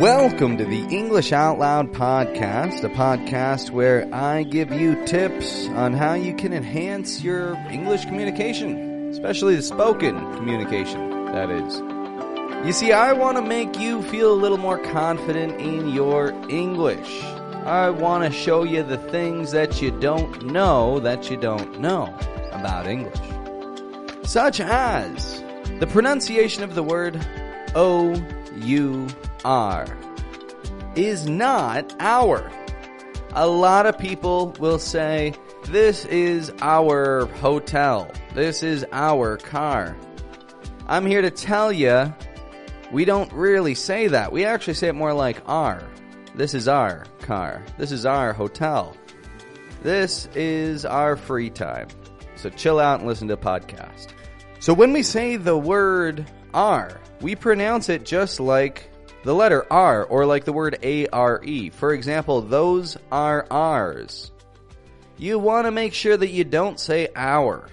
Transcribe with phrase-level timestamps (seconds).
[0.00, 5.94] Welcome to the English Out Loud podcast, a podcast where I give you tips on
[5.94, 11.78] how you can enhance your English communication, especially the spoken communication, that is.
[12.66, 17.22] You see, I want to make you feel a little more confident in your English.
[17.64, 22.14] I want to show you the things that you don't know that you don't know
[22.52, 23.18] about English.
[24.24, 25.42] Such as
[25.80, 27.18] the pronunciation of the word
[27.74, 28.14] O
[28.58, 29.06] U
[29.44, 29.86] R
[30.94, 32.50] is not our.
[33.32, 38.10] A lot of people will say, this is our hotel.
[38.34, 39.96] This is our car.
[40.86, 42.14] I'm here to tell you,
[42.92, 44.32] we don't really say that.
[44.32, 45.82] We actually say it more like our.
[46.34, 47.64] This is our car.
[47.78, 48.96] This is our hotel.
[49.82, 51.88] This is our free time.
[52.36, 54.08] So chill out and listen to a podcast.
[54.60, 58.90] So when we say the word our, we pronounce it just like
[59.22, 61.70] the letter R or like the word A-R-E.
[61.70, 64.30] For example, those are ours.
[65.18, 67.68] You want to make sure that you don't say our.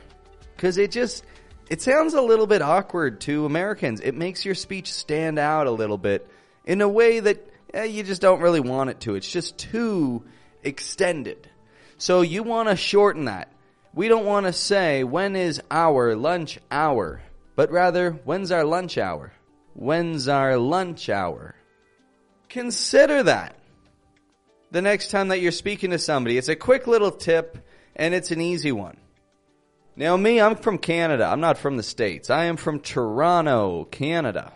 [0.57, 1.23] Cause it just,
[1.69, 3.99] it sounds a little bit awkward to Americans.
[3.99, 6.27] It makes your speech stand out a little bit
[6.65, 9.15] in a way that eh, you just don't really want it to.
[9.15, 10.23] It's just too
[10.63, 11.49] extended.
[11.97, 13.49] So you want to shorten that.
[13.93, 17.21] We don't want to say, when is our lunch hour?
[17.55, 19.31] But rather, when's our lunch hour?
[19.73, 21.55] When's our lunch hour?
[22.49, 23.55] Consider that.
[24.71, 27.57] The next time that you're speaking to somebody, it's a quick little tip
[27.95, 28.97] and it's an easy one.
[29.95, 31.25] Now me, I'm from Canada.
[31.25, 32.31] I'm not from the States.
[32.31, 34.51] I am from Toronto, Canada.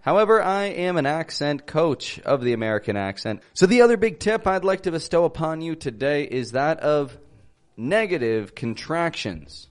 [0.00, 3.42] However, I am an accent coach of the American accent.
[3.52, 7.16] So the other big tip I'd like to bestow upon you today is that of
[7.76, 9.68] negative contractions.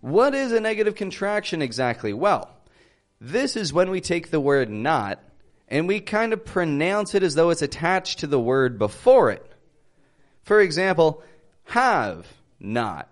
[0.00, 2.12] What is a negative contraction exactly?
[2.12, 2.50] Well,
[3.20, 5.22] this is when we take the word not
[5.68, 9.46] and we kind of pronounce it as though it's attached to the word before it.
[10.42, 11.22] For example,
[11.64, 12.26] have
[12.58, 13.08] not.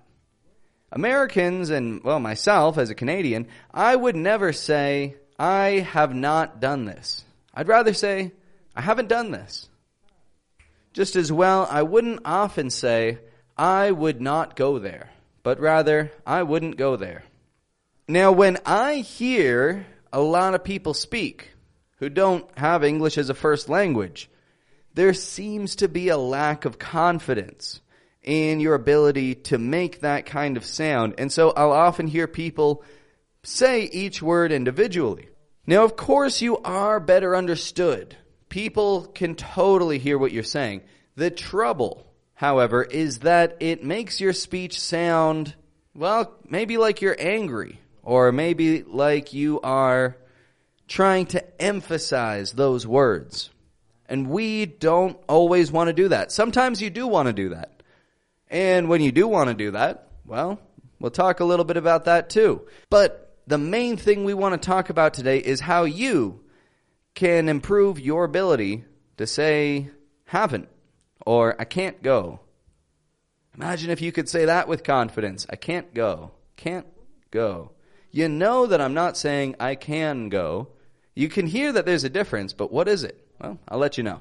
[0.90, 6.84] Americans and, well, myself as a Canadian, I would never say, I have not done
[6.84, 7.24] this.
[7.54, 8.32] I'd rather say,
[8.74, 9.68] I haven't done this.
[10.92, 13.18] Just as well, I wouldn't often say,
[13.56, 15.10] I would not go there,
[15.48, 17.25] but rather, I wouldn't go there.
[18.06, 21.53] Now, when I hear a lot of people speak
[22.00, 24.28] who don't have English as a first language,
[24.92, 27.81] there seems to be a lack of confidence
[28.22, 31.14] in your ability to make that kind of sound.
[31.16, 32.84] And so I'll often hear people
[33.42, 35.31] say each word individually.
[35.66, 38.14] Now, of course, you are better understood.
[38.50, 40.82] People can totally hear what you're saying.
[41.16, 42.04] The trouble,
[42.38, 45.56] however, is that it makes your speech sound,
[45.93, 50.16] well, maybe like you're angry, or maybe like you are
[50.87, 53.50] trying to emphasize those words.
[54.06, 56.31] And we don't always want to do that.
[56.31, 57.82] Sometimes you do want to do that.
[58.49, 60.60] And when you do want to do that, well,
[61.00, 62.69] we'll talk a little bit about that too.
[62.88, 66.38] But the main thing we want to talk about today is how you
[67.16, 68.84] can improve your ability
[69.16, 69.91] to say
[70.26, 70.69] haven't
[71.26, 72.40] or I can't go.
[73.54, 75.46] Imagine if you could say that with confidence.
[75.50, 76.30] I can't go.
[76.56, 76.86] Can't
[77.30, 77.72] go.
[78.10, 80.68] You know that I'm not saying I can go.
[81.14, 83.26] You can hear that there's a difference, but what is it?
[83.40, 84.20] Well, I'll let you know.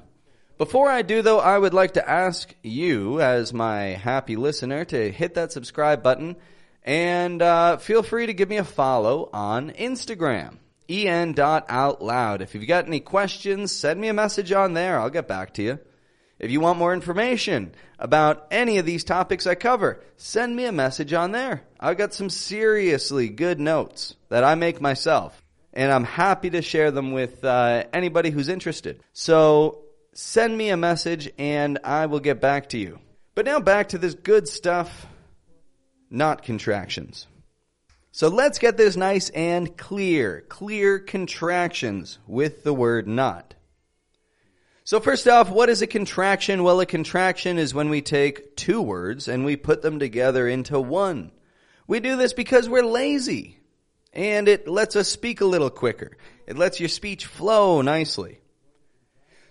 [0.58, 5.12] Before I do though, I would like to ask you, as my happy listener, to
[5.12, 6.34] hit that subscribe button
[6.82, 10.56] and uh, feel free to give me a follow on Instagram,
[10.88, 12.40] en.outloud.
[12.40, 14.98] If you've got any questions, send me a message on there.
[14.98, 15.78] I'll get back to you.
[16.38, 20.72] If you want more information about any of these topics I cover, send me a
[20.72, 21.62] message on there.
[21.80, 26.92] I've got some seriously good notes that I make myself, and I'm happy to share
[26.92, 29.02] them with uh, anybody who's interested.
[29.12, 29.80] So
[30.12, 33.00] send me a message and I will get back to you.
[33.34, 35.06] But now back to this good stuff,
[36.10, 37.26] not contractions.
[38.12, 40.44] So let's get this nice and clear.
[40.48, 43.54] Clear contractions with the word not.
[44.88, 46.62] So first off, what is a contraction?
[46.62, 50.80] Well, a contraction is when we take two words and we put them together into
[50.80, 51.30] one.
[51.86, 53.58] We do this because we're lazy.
[54.14, 56.16] And it lets us speak a little quicker.
[56.46, 58.40] It lets your speech flow nicely.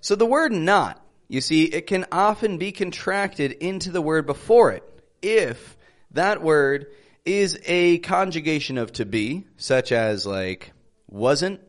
[0.01, 4.71] So the word not, you see, it can often be contracted into the word before
[4.71, 4.83] it
[5.21, 5.77] if
[6.13, 6.87] that word
[7.25, 10.73] is a conjugation of to be, such as like
[11.07, 11.61] wasn't,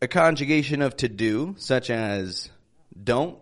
[0.00, 2.48] a conjugation of to do, such as
[3.04, 3.38] don't.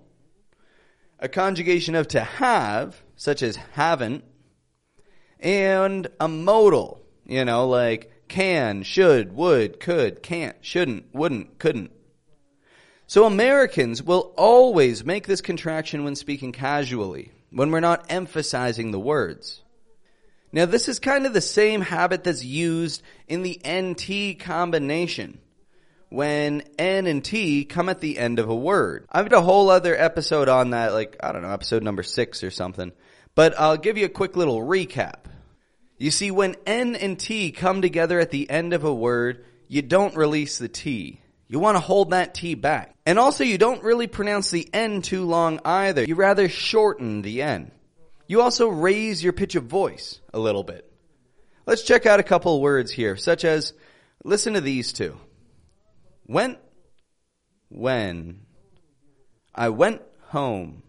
[1.19, 4.25] A conjugation of to have, such as haven't.
[5.41, 11.93] And a modal, you know, like can, should, would, could, can't, shouldn't, wouldn't, couldn't.
[13.07, 19.01] So Americans will always make this contraction when speaking casually, when we're not emphasizing the
[19.01, 19.63] words.
[20.53, 25.39] Now this is kind of the same habit that's used in the NT combination
[26.09, 29.07] when N and T come at the end of a word.
[29.11, 32.51] I've a whole other episode on that, like, I don't know, episode number six or
[32.51, 32.93] something.
[33.35, 35.25] But I'll give you a quick little recap.
[35.99, 39.83] You see, when N and T come together at the end of a word, you
[39.83, 41.21] don't release the T.
[41.49, 42.95] You want to hold that T back.
[43.07, 46.05] And also you don't really pronounce the N too long either.
[46.05, 47.71] You rather shorten the N.
[48.27, 50.91] You also raise your pitch of voice a little bit.
[51.67, 53.73] Let's check out a couple words here, such as,
[54.25, 55.17] listen to these two.
[56.27, 56.59] Went,
[57.69, 58.41] when.
[59.55, 60.83] I went home.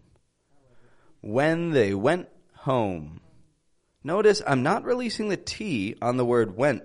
[1.20, 3.20] When they went home.
[4.02, 6.84] Notice I'm not releasing the T on the word went.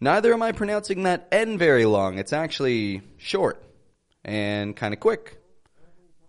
[0.00, 2.18] Neither am I pronouncing that N very long.
[2.18, 3.62] It's actually short
[4.24, 5.38] and kind of quick.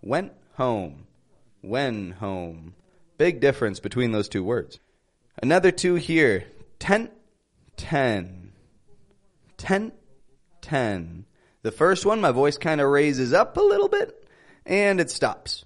[0.02, 1.06] Went home.
[1.60, 2.74] When home.
[3.18, 4.78] Big difference between those two words.
[5.42, 6.44] Another two here.
[6.78, 7.10] Ten,
[7.76, 8.52] ten.
[9.58, 9.92] Ten,
[10.60, 11.26] ten.
[11.66, 14.24] The first one, my voice kind of raises up a little bit
[14.64, 15.64] and it stops.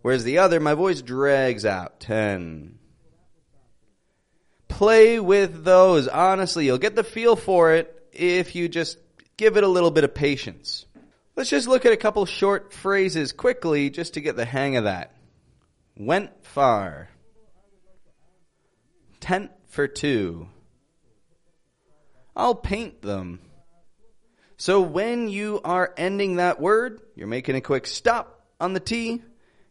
[0.00, 1.98] Whereas the other, my voice drags out.
[1.98, 2.78] Ten.
[4.68, 6.06] Play with those.
[6.06, 8.96] Honestly, you'll get the feel for it if you just
[9.36, 10.86] give it a little bit of patience.
[11.34, 14.84] Let's just look at a couple short phrases quickly just to get the hang of
[14.84, 15.16] that.
[15.96, 17.08] Went far.
[19.18, 20.46] Tent for two.
[22.36, 23.40] I'll paint them.
[24.60, 29.22] So when you are ending that word, you're making a quick stop on the T.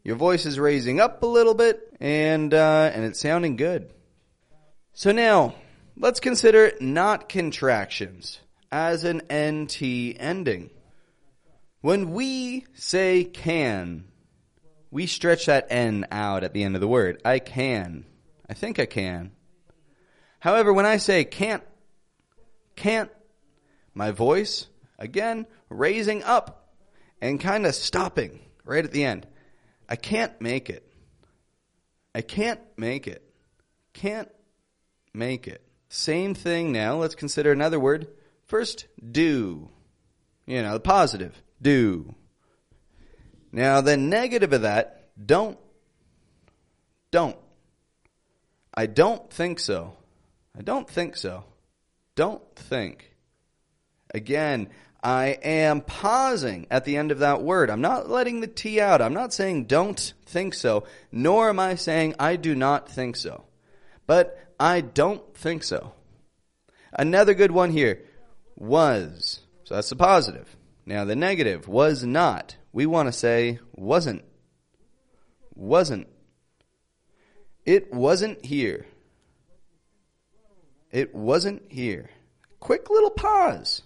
[0.03, 3.93] Your voice is raising up a little bit and, uh, and it's sounding good.
[4.93, 5.53] So now
[5.95, 8.39] let's consider not contractions
[8.71, 10.71] as an NT ending.
[11.81, 14.05] When we say can,
[14.89, 17.21] we stretch that N out at the end of the word.
[17.23, 18.05] I can.
[18.49, 19.33] I think I can.
[20.39, 21.61] However, when I say can't,
[22.75, 23.11] can't,
[23.93, 24.65] my voice
[24.99, 26.75] Again, raising up
[27.21, 29.25] and kind of stopping right at the end.
[29.87, 30.85] I can't make it.
[32.13, 33.23] I can't make it.
[33.93, 34.29] Can't
[35.13, 35.61] make it.
[35.87, 36.97] Same thing now.
[36.97, 38.07] Let's consider another word.
[38.45, 39.69] First, do.
[40.45, 41.41] You know, the positive.
[41.61, 42.13] Do.
[43.51, 45.57] Now, the negative of that, don't.
[47.11, 47.37] Don't.
[48.73, 49.95] I don't think so.
[50.57, 51.45] I don't think so.
[52.15, 53.15] Don't think.
[54.13, 54.69] Again,
[55.01, 57.69] I am pausing at the end of that word.
[57.69, 59.01] I'm not letting the T out.
[59.01, 63.45] I'm not saying don't think so, nor am I saying I do not think so.
[64.05, 65.93] But I don't think so.
[66.91, 68.01] Another good one here.
[68.57, 69.39] Was.
[69.63, 70.53] So that's the positive.
[70.85, 71.67] Now the negative.
[71.67, 72.57] Was not.
[72.73, 74.23] We want to say wasn't.
[75.55, 76.07] Wasn't.
[77.65, 78.85] It wasn't here.
[80.91, 82.09] It wasn't here.
[82.59, 83.83] Quick little pause.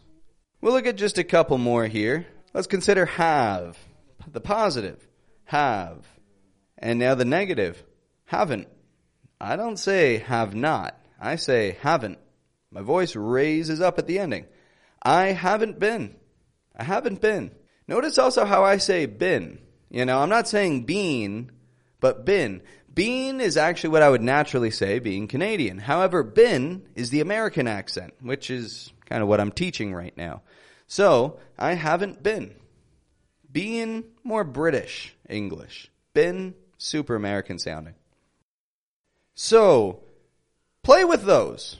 [0.63, 2.25] We'll look at just a couple more here.
[2.53, 3.77] Let's consider have.
[4.31, 5.05] The positive.
[5.43, 6.07] Have.
[6.77, 7.83] And now the negative.
[8.23, 8.69] Haven't.
[9.41, 10.97] I don't say have not.
[11.19, 12.17] I say haven't.
[12.71, 14.45] My voice raises up at the ending.
[15.01, 16.15] I haven't been.
[16.73, 17.51] I haven't been.
[17.85, 19.59] Notice also how I say been.
[19.89, 21.51] You know, I'm not saying been,
[21.99, 22.61] but been.
[22.93, 25.79] Been is actually what I would naturally say being Canadian.
[25.79, 30.41] However, been is the American accent, which is kind of what I'm teaching right now.
[30.87, 32.53] So I haven't been.
[33.51, 35.91] Being more British English.
[36.13, 37.95] Been super American sounding.
[39.35, 40.03] So
[40.83, 41.79] play with those.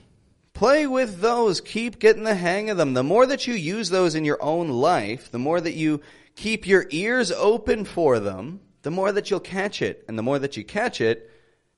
[0.54, 1.62] Play with those.
[1.62, 2.94] Keep getting the hang of them.
[2.94, 6.02] The more that you use those in your own life, the more that you
[6.36, 10.06] keep your ears open for them, the more that you'll catch it.
[10.08, 11.30] And the more that you catch it,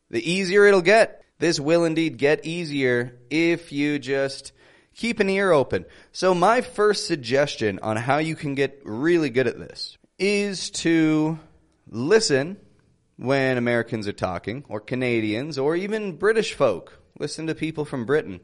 [0.09, 1.23] the easier it'll get.
[1.39, 4.51] This will indeed get easier if you just
[4.93, 5.85] keep an ear open.
[6.11, 11.39] So my first suggestion on how you can get really good at this is to
[11.89, 12.57] listen
[13.17, 16.99] when Americans are talking, or Canadians, or even British folk.
[17.17, 18.41] Listen to people from Britain.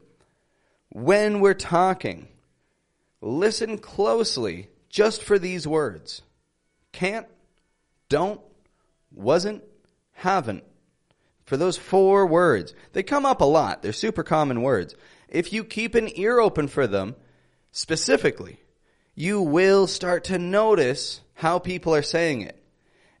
[0.88, 2.28] When we're talking,
[3.20, 6.22] listen closely just for these words.
[6.92, 7.26] Can't,
[8.08, 8.40] don't,
[9.14, 9.62] wasn't,
[10.12, 10.64] haven't.
[11.44, 12.74] For those four words.
[12.92, 13.82] They come up a lot.
[13.82, 14.94] They're super common words
[15.32, 17.16] if you keep an ear open for them,
[17.72, 18.60] specifically,
[19.14, 22.62] you will start to notice how people are saying it.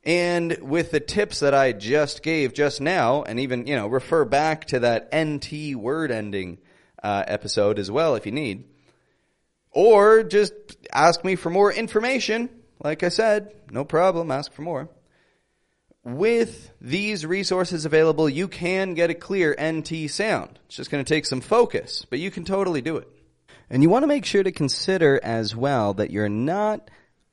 [0.04, 4.24] And with the tips that I just gave just now, and even, you know, refer
[4.24, 6.58] back to that NT word ending
[7.02, 8.64] uh, episode as well if you need.
[9.70, 10.52] Or just
[10.92, 12.50] ask me for more information,
[12.82, 14.90] like I said, no problem, ask for more.
[16.04, 20.58] With these resources available, you can get a clear NT sound.
[20.66, 23.08] It's just going to take some focus, but you can totally do it.
[23.70, 26.90] And you want to make sure to consider as well that you're not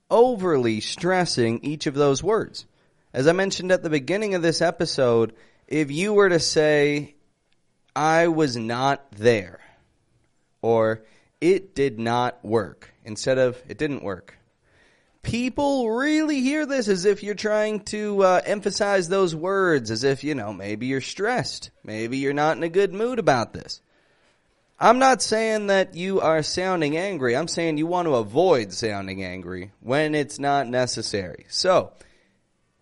[0.09, 2.65] overly stressing each of those words.
[3.11, 5.33] As I mentioned at the beginning of this episode,
[5.67, 7.15] if you were to say,
[7.95, 9.59] I was not there,
[10.61, 11.03] or
[11.41, 14.38] it did not work, instead of it didn't work,
[15.21, 20.23] people really hear this as if you're trying to uh, emphasize those words, as if,
[20.23, 21.71] you know, maybe you're stressed.
[21.83, 23.81] Maybe you're not in a good mood about this.
[24.79, 27.35] I'm not saying that you are sounding angry.
[27.35, 31.45] I'm saying you want to avoid sounding angry when it's not necessary.
[31.49, 31.91] So,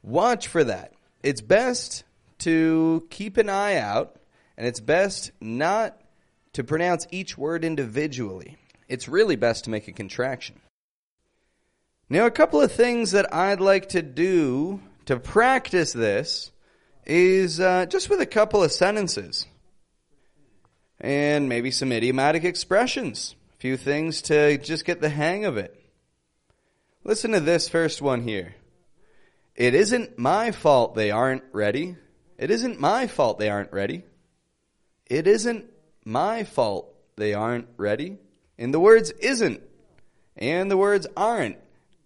[0.03, 0.94] watch for that.
[1.24, 2.03] It's best
[2.39, 4.15] to keep an eye out,
[4.58, 6.00] and it's best not
[6.53, 8.58] to pronounce each word individually.
[8.88, 10.62] It's really best to make a contraction.
[12.09, 16.51] Now, a couple of things that I'd like to do to practice this
[17.05, 19.45] is uh, just with a couple of sentences
[21.01, 23.35] and maybe some idiomatic expressions.
[23.55, 25.77] A few things to just get the hang of it.
[27.03, 28.55] Listen to this first one here.
[29.55, 31.97] It isn't my fault they aren't ready.
[32.37, 34.03] It isn't my fault they aren't ready.
[35.07, 35.65] It isn't
[36.05, 38.17] my fault they aren't ready.
[38.57, 39.61] In the words isn't
[40.37, 41.57] and the words aren't,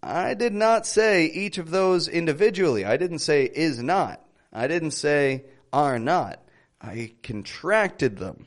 [0.02, 2.84] I did not say each of those individually.
[2.84, 4.20] I didn't say is not.
[4.52, 6.40] I didn't say are not.
[6.80, 8.46] I contracted them.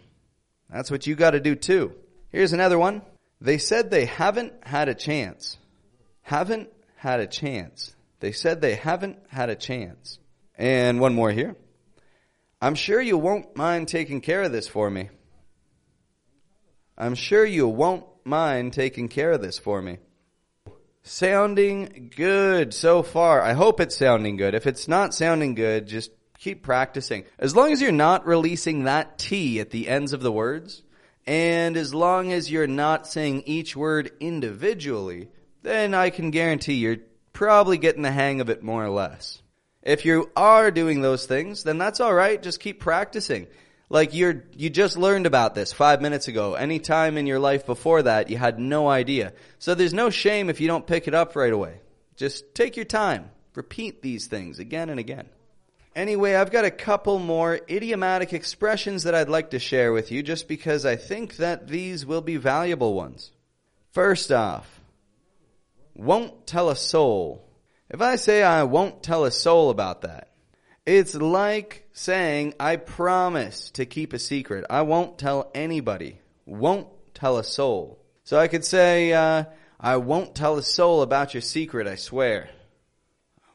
[0.69, 1.93] That's what you got to do too.
[2.29, 3.01] Here's another one.
[3.39, 5.57] They said they haven't had a chance.
[6.21, 7.95] Haven't had a chance.
[8.19, 10.19] They said they haven't had a chance.
[10.57, 11.55] And one more here.
[12.61, 15.09] I'm sure you won't mind taking care of this for me.
[16.97, 19.99] I'm sure you won't mind taking care of this for me.
[21.07, 23.39] Sounding good so far.
[23.39, 24.55] I hope it's sounding good.
[24.55, 26.09] If it's not sounding good, just
[26.39, 27.25] keep practicing.
[27.37, 30.81] As long as you're not releasing that T at the ends of the words,
[31.27, 35.29] and as long as you're not saying each word individually,
[35.61, 36.97] then I can guarantee you're
[37.33, 39.43] probably getting the hang of it more or less.
[39.83, 42.41] If you are doing those things, then that's alright.
[42.41, 43.45] Just keep practicing.
[43.89, 46.55] Like you're, you just learned about this five minutes ago.
[46.55, 49.33] Any time in your life before that, you had no idea.
[49.59, 51.79] So there's no shame if you don't pick it up right away.
[52.15, 53.29] Just take your time.
[53.53, 55.29] Repeat these things again and again.
[55.95, 60.23] Anyway, I've got a couple more idiomatic expressions that I'd like to share with you
[60.23, 63.31] just because I think that these will be valuable ones.
[63.91, 64.81] First off,
[65.93, 67.47] won't tell a soul.
[67.89, 70.31] If I say I won't tell a soul about that,
[70.85, 74.65] it's like saying I promise to keep a secret.
[74.69, 76.19] I won't tell anybody.
[76.45, 77.99] Won't tell a soul.
[78.25, 79.45] So I could say, uh,
[79.79, 82.49] I won't tell a soul about your secret, I swear.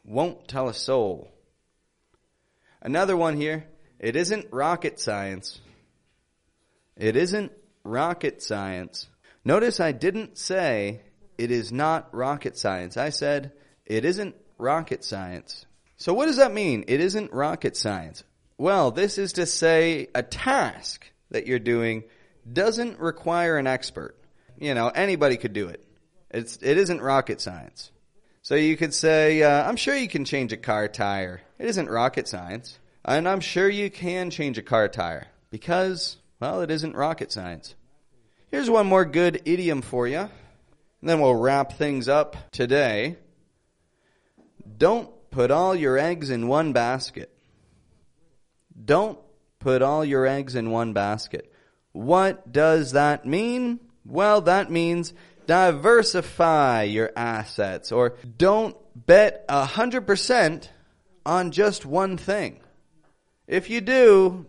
[0.04, 1.30] Won't tell a soul.
[2.80, 3.66] Another one here.
[3.98, 5.60] It isn't rocket science.
[6.96, 7.52] It isn't
[7.84, 9.06] rocket science.
[9.44, 11.02] Notice I didn't say
[11.36, 12.96] it is not rocket science.
[12.96, 13.52] I said
[13.84, 15.66] it isn't rocket science.
[15.98, 16.86] So what does that mean?
[16.88, 18.24] It isn't rocket science.
[18.60, 22.04] Well, this is to say a task that you're doing
[22.52, 24.14] doesn't require an expert.
[24.58, 25.82] You know, anybody could do it.
[26.30, 27.90] It's, it isn't rocket science.
[28.42, 31.40] So you could say, uh, I'm sure you can change a car tire.
[31.58, 32.78] It isn't rocket science.
[33.02, 37.74] And I'm sure you can change a car tire because, well, it isn't rocket science.
[38.50, 40.18] Here's one more good idiom for you.
[40.18, 40.28] And
[41.00, 43.16] then we'll wrap things up today.
[44.76, 47.34] Don't put all your eggs in one basket.
[48.82, 49.18] Don't
[49.58, 51.52] put all your eggs in one basket.
[51.92, 53.80] What does that mean?
[54.04, 55.12] Well, that means
[55.46, 60.70] diversify your assets or don't bet a hundred percent
[61.26, 62.60] on just one thing.
[63.46, 64.46] If you do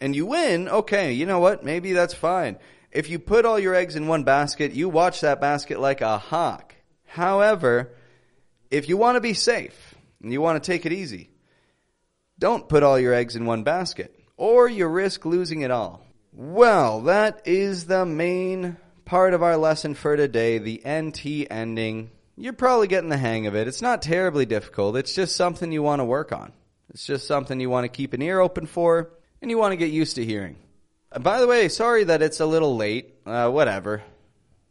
[0.00, 1.64] and you win, okay, you know what?
[1.64, 2.58] Maybe that's fine.
[2.90, 6.18] If you put all your eggs in one basket, you watch that basket like a
[6.18, 6.74] hawk.
[7.06, 7.92] However,
[8.70, 11.30] if you want to be safe and you want to take it easy,
[12.40, 16.04] don't put all your eggs in one basket or you risk losing it all.
[16.32, 22.10] Well, that is the main part of our lesson for today, the NT ending.
[22.36, 23.68] You're probably getting the hang of it.
[23.68, 24.96] It's not terribly difficult.
[24.96, 26.52] It's just something you want to work on.
[26.88, 29.10] It's just something you want to keep an ear open for
[29.42, 30.56] and you want to get used to hearing.
[31.12, 33.16] Uh, by the way, sorry that it's a little late.
[33.26, 34.02] Uh, whatever.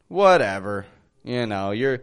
[0.07, 0.87] Whatever.
[1.23, 2.01] You know, you're,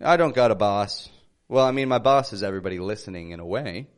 [0.00, 1.10] I don't got a boss.
[1.48, 3.88] Well, I mean, my boss is everybody listening in a way.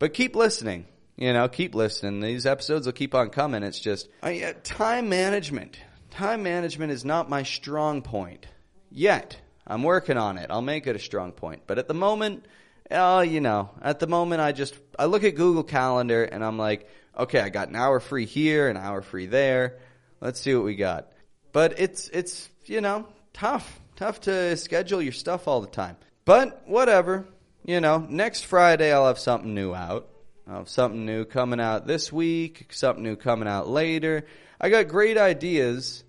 [0.00, 0.86] But keep listening.
[1.16, 2.20] You know, keep listening.
[2.20, 3.62] These episodes will keep on coming.
[3.62, 5.78] It's just, I, uh, time management.
[6.10, 8.46] Time management is not my strong point.
[8.90, 9.40] Yet.
[9.66, 10.50] I'm working on it.
[10.50, 11.62] I'll make it a strong point.
[11.68, 12.44] But at the moment,
[12.90, 16.58] oh, you know, at the moment, I just I look at Google Calendar and I'm
[16.58, 19.78] like, okay, I got an hour free here, an hour free there.
[20.20, 21.12] Let's see what we got.
[21.52, 25.96] But it's it's you know tough, tough to schedule your stuff all the time.
[26.24, 27.28] But whatever,
[27.64, 27.98] you know.
[27.98, 30.08] Next Friday, I'll have something new out.
[30.48, 32.66] I'll have something new coming out this week.
[32.72, 34.26] Something new coming out later.
[34.60, 36.04] I got great ideas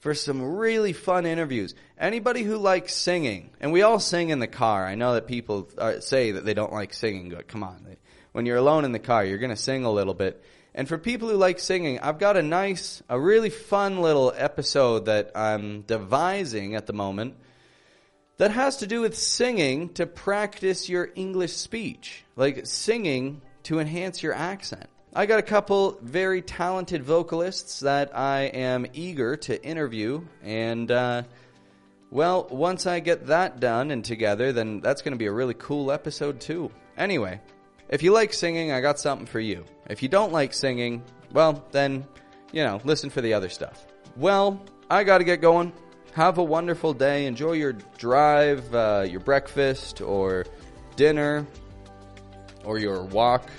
[0.00, 1.74] for some really fun interviews.
[1.98, 4.86] Anybody who likes singing, and we all sing in the car.
[4.86, 7.96] I know that people are, say that they don't like singing, but come on.
[8.32, 10.44] When you're alone in the car, you're going to sing a little bit.
[10.74, 15.06] And for people who like singing, I've got a nice, a really fun little episode
[15.06, 17.34] that I'm devising at the moment
[18.38, 22.24] that has to do with singing to practice your English speech.
[22.36, 24.88] Like singing to enhance your accent.
[25.14, 31.22] I got a couple very talented vocalists that I am eager to interview, and uh,
[32.10, 35.54] well, once I get that done and together, then that's going to be a really
[35.54, 36.70] cool episode too.
[36.98, 37.40] Anyway,
[37.88, 39.64] if you like singing, I got something for you.
[39.88, 41.02] If you don't like singing,
[41.32, 42.06] well, then,
[42.52, 43.86] you know, listen for the other stuff.
[44.16, 45.72] Well, I got to get going.
[46.16, 47.26] Have a wonderful day.
[47.26, 50.46] Enjoy your drive, uh, your breakfast, or
[50.96, 51.46] dinner,
[52.64, 53.50] or your walk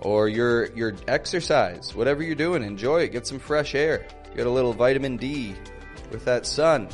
[0.00, 3.08] or your your exercise, whatever you're doing, enjoy it.
[3.12, 4.06] Get some fresh air.
[4.34, 5.54] Get a little vitamin D
[6.10, 6.88] with that sun.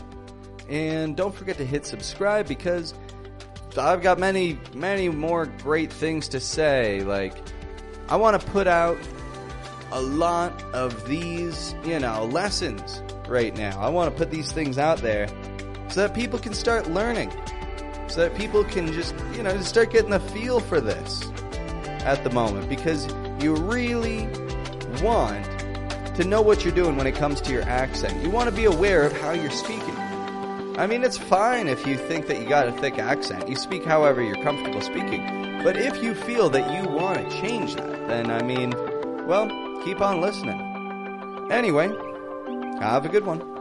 [0.69, 2.95] And don't forget to hit subscribe because
[3.79, 7.03] I've got many, many more great things to say.
[7.03, 7.37] Like,
[8.09, 8.99] I want to put out
[9.93, 13.79] a lot of these, you know, lessons right now.
[13.81, 15.29] I want to put these things out there
[15.89, 17.33] so that people can start learning.
[18.09, 21.31] So that people can just, you know, just start getting the feel for this
[22.05, 23.07] at the moment because
[23.43, 24.27] you really
[25.03, 25.45] want
[26.17, 28.23] to know what you're doing when it comes to your accent.
[28.23, 29.97] You want to be aware of how you're speaking.
[30.79, 33.49] I mean, it's fine if you think that you got a thick accent.
[33.49, 35.61] You speak however you're comfortable speaking.
[35.63, 38.71] But if you feel that you want to change that, then I mean,
[39.27, 39.49] well,
[39.85, 40.61] keep on listening.
[41.51, 41.89] Anyway,
[42.81, 43.58] have a good one.